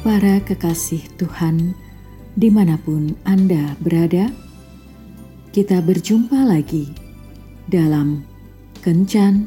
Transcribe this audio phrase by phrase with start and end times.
[0.00, 1.76] Para kekasih Tuhan,
[2.32, 4.32] di mana pun Anda berada,
[5.52, 6.88] kita berjumpa lagi
[7.68, 8.24] dalam
[8.80, 9.44] Kencan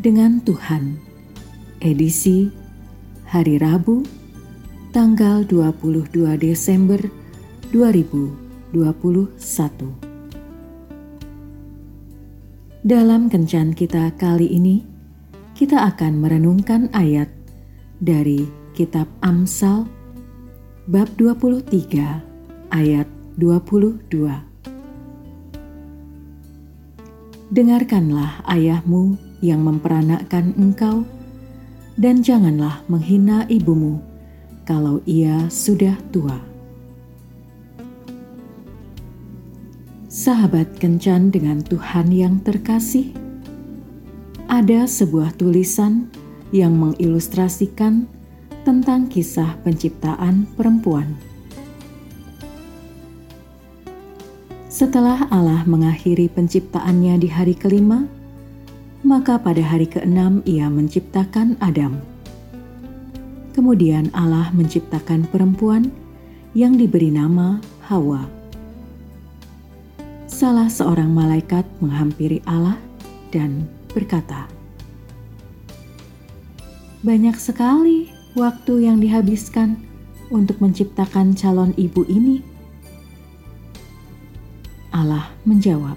[0.00, 0.96] dengan Tuhan,
[1.84, 2.48] edisi
[3.28, 4.00] hari Rabu,
[4.96, 6.96] tanggal 22 Desember
[7.76, 8.96] 2021.
[12.80, 14.88] Dalam Kencan kita kali ini,
[15.52, 17.28] kita akan merenungkan ayat
[18.00, 19.84] dari Kitab Amsal
[20.88, 21.68] bab 23
[22.72, 23.04] ayat
[23.36, 24.08] 22
[27.52, 31.04] Dengarkanlah ayahmu yang memperanakkan engkau
[32.00, 34.00] dan janganlah menghina ibumu
[34.64, 36.40] kalau ia sudah tua.
[40.08, 43.12] Sahabat kencan dengan Tuhan yang terkasih,
[44.48, 46.08] ada sebuah tulisan
[46.56, 48.21] yang mengilustrasikan
[48.62, 51.18] tentang kisah penciptaan perempuan.
[54.72, 58.08] Setelah Allah mengakhiri penciptaannya di hari kelima,
[59.04, 61.98] maka pada hari keenam Ia menciptakan Adam.
[63.52, 65.92] Kemudian Allah menciptakan perempuan
[66.56, 68.24] yang diberi nama Hawa.
[70.24, 72.80] Salah seorang malaikat menghampiri Allah
[73.28, 74.48] dan berkata,
[77.04, 79.76] "Banyak sekali waktu yang dihabiskan
[80.32, 82.40] untuk menciptakan calon ibu ini?
[84.92, 85.96] Allah menjawab,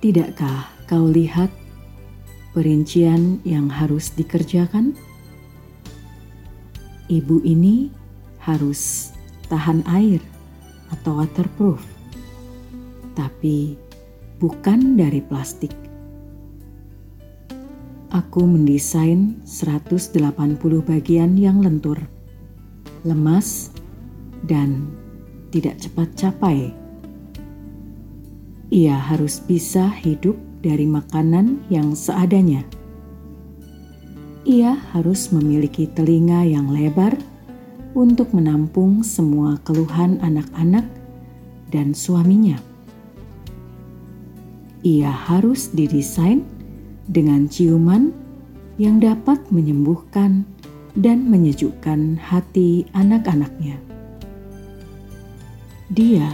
[0.00, 1.52] "Tidakkah kau lihat
[2.52, 4.96] perincian yang harus dikerjakan?
[7.08, 7.88] Ibu ini
[8.44, 9.12] harus
[9.48, 10.20] tahan air
[10.92, 11.80] atau waterproof,
[13.16, 13.76] tapi
[14.36, 15.87] bukan dari plastik."
[18.18, 22.02] Aku mendesain 180 bagian yang lentur,
[23.06, 23.70] lemas,
[24.42, 24.90] dan
[25.54, 26.74] tidak cepat capai.
[28.74, 32.66] Ia harus bisa hidup dari makanan yang seadanya.
[34.42, 37.14] Ia harus memiliki telinga yang lebar
[37.94, 40.84] untuk menampung semua keluhan anak-anak
[41.70, 42.58] dan suaminya.
[44.82, 46.57] Ia harus didesain
[47.08, 48.12] dengan ciuman
[48.76, 50.44] yang dapat menyembuhkan
[50.94, 53.80] dan menyejukkan hati anak-anaknya.
[55.88, 56.28] Dia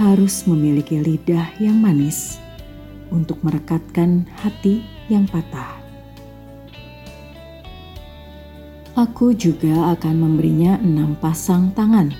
[0.00, 2.40] harus memiliki lidah yang manis
[3.12, 4.80] untuk merekatkan hati
[5.12, 5.76] yang patah.
[8.98, 12.10] Aku juga akan memberinya enam pasang tangan.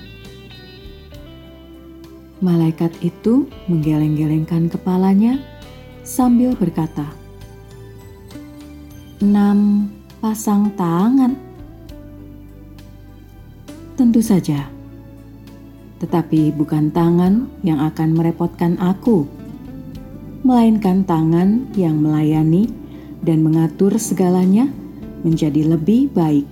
[2.39, 5.43] Malaikat itu menggeleng-gelengkan kepalanya
[6.07, 7.18] sambil berkata,
[9.19, 9.91] enam
[10.23, 11.35] pasang tangan.
[13.99, 14.63] Tentu saja,
[15.99, 19.27] tetapi bukan tangan yang akan merepotkan aku,
[20.47, 22.71] melainkan tangan yang melayani
[23.19, 24.71] dan mengatur segalanya
[25.27, 26.47] menjadi lebih baik.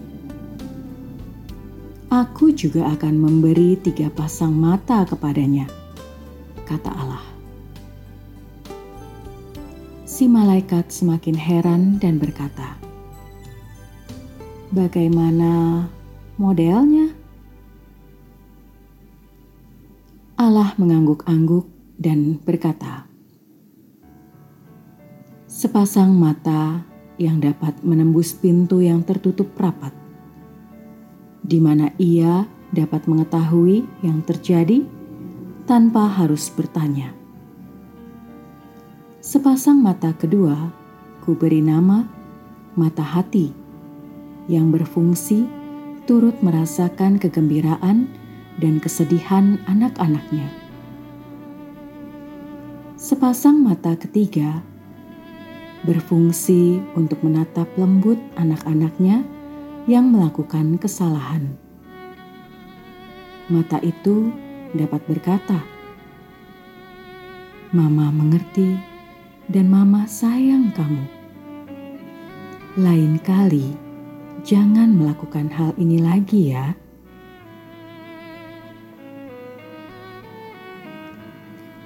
[2.12, 5.72] Aku juga akan memberi tiga pasang mata kepadanya,
[6.68, 7.37] kata Allah
[10.18, 12.74] si malaikat semakin heran dan berkata,
[14.74, 15.86] "Bagaimana
[16.42, 17.14] modelnya?"
[20.42, 21.70] Allah mengangguk-angguk
[22.02, 23.06] dan berkata,
[25.46, 26.82] "Sepasang mata
[27.22, 29.94] yang dapat menembus pintu yang tertutup rapat,
[31.46, 34.82] di mana ia dapat mengetahui yang terjadi
[35.70, 37.27] tanpa harus bertanya."
[39.28, 40.56] Sepasang mata kedua
[41.20, 42.08] kuberi nama
[42.80, 43.52] mata hati
[44.48, 45.44] yang berfungsi
[46.08, 48.08] turut merasakan kegembiraan
[48.64, 50.48] dan kesedihan anak-anaknya.
[52.96, 54.64] Sepasang mata ketiga
[55.84, 59.28] berfungsi untuk menatap lembut anak-anaknya
[59.92, 61.52] yang melakukan kesalahan.
[63.52, 64.32] Mata itu
[64.72, 65.60] dapat berkata,
[67.76, 68.96] "Mama mengerti."
[69.48, 71.08] Dan Mama sayang kamu.
[72.78, 73.74] Lain kali,
[74.44, 76.76] jangan melakukan hal ini lagi, ya.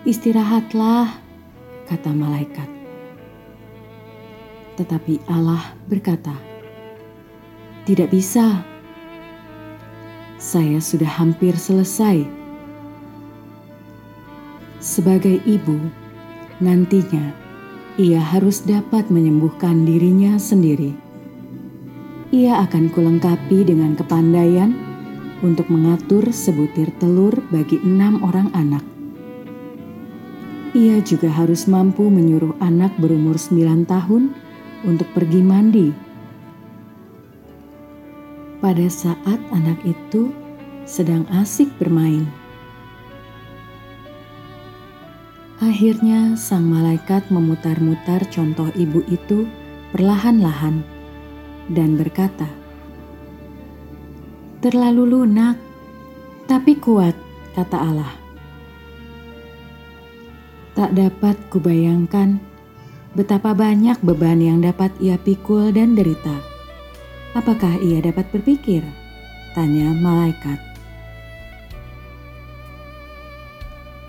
[0.02, 1.22] Istirahatlah,
[1.86, 2.66] kata malaikat.
[4.82, 6.34] Tetapi Allah berkata,
[7.86, 8.66] "Tidak bisa.
[10.42, 12.26] Saya sudah hampir selesai."
[14.82, 15.78] Sebagai ibu,
[16.58, 17.41] nantinya
[18.00, 20.96] ia harus dapat menyembuhkan dirinya sendiri.
[22.32, 24.72] ia akan kulengkapi dengan kepandaian
[25.44, 28.86] untuk mengatur sebutir telur bagi enam orang anak.
[30.72, 34.32] Ia juga harus mampu menyuruh anak berumur sembilan tahun
[34.88, 35.88] untuk pergi mandi.
[38.64, 40.32] Pada saat anak itu
[40.88, 42.41] sedang asik bermain.
[45.62, 49.46] Akhirnya sang malaikat memutar-mutar contoh ibu itu
[49.94, 50.82] perlahan-lahan
[51.70, 52.50] dan berkata,
[54.66, 55.62] "Terlalu lunak,
[56.50, 57.14] tapi kuat,"
[57.54, 58.10] kata Allah.
[60.74, 62.42] Tak dapat kubayangkan
[63.14, 66.42] betapa banyak beban yang dapat ia pikul dan derita.
[67.38, 68.82] Apakah ia dapat berpikir?
[69.54, 70.71] Tanya malaikat.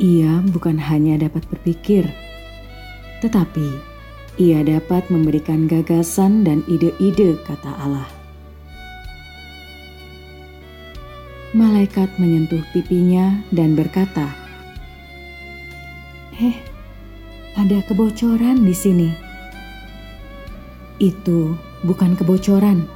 [0.01, 2.09] Ia bukan hanya dapat berpikir,
[3.21, 3.93] tetapi
[4.41, 8.09] ia dapat memberikan gagasan dan ide-ide, kata Allah.
[11.53, 14.33] Malaikat menyentuh pipinya dan berkata,
[16.41, 16.57] "Eh,
[17.61, 19.13] ada kebocoran di sini."
[20.97, 22.89] Itu bukan kebocoran,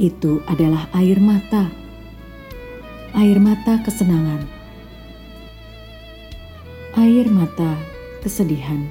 [0.00, 1.68] itu adalah air mata.
[3.12, 4.53] Air mata kesenangan,
[6.94, 7.74] air mata
[8.22, 8.86] kesedihan.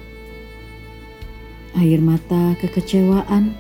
[1.80, 3.56] Air mata kekecewaan,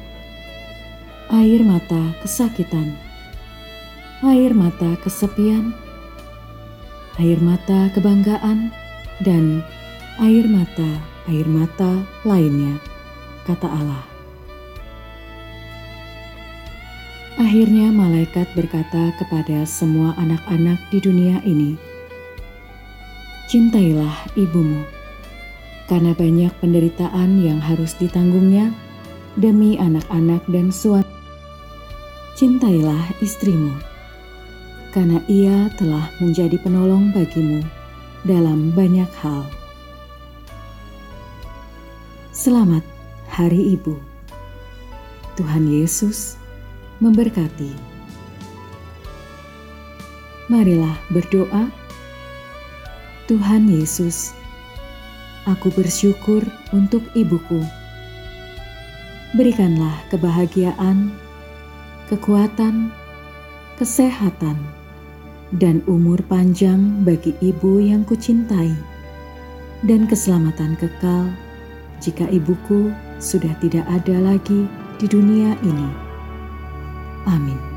[1.31, 2.93] air mata kesakitan,
[4.21, 5.71] air mata kesepian,
[7.17, 8.69] air mata kebanggaan,
[9.23, 9.63] dan
[10.19, 12.77] air mata-air mata lainnya,
[13.47, 14.03] kata Allah.
[17.39, 21.92] Akhirnya malaikat berkata kepada semua anak-anak di dunia ini,
[23.53, 24.81] "Cintailah ibumu."
[25.85, 28.73] karena banyak penderitaan yang harus ditanggungnya
[29.37, 31.05] demi anak-anak dan suami.
[32.33, 33.77] Cintailah istrimu,
[34.89, 37.61] karena ia telah menjadi penolong bagimu
[38.25, 39.45] dalam banyak hal.
[42.33, 42.81] Selamat
[43.29, 43.93] Hari Ibu.
[45.37, 46.41] Tuhan Yesus
[46.97, 47.69] memberkati.
[50.49, 51.82] Marilah berdoa.
[53.23, 54.35] Tuhan Yesus,
[55.47, 56.43] aku bersyukur
[56.75, 57.63] untuk ibuku.
[59.31, 61.15] Berikanlah kebahagiaan,
[62.11, 62.91] kekuatan,
[63.79, 64.59] kesehatan,
[65.55, 68.75] dan umur panjang bagi ibu yang kucintai,
[69.87, 71.31] dan keselamatan kekal
[72.03, 72.91] jika ibuku
[73.23, 74.67] sudah tidak ada lagi
[74.99, 75.89] di dunia ini.
[77.23, 77.72] Amin.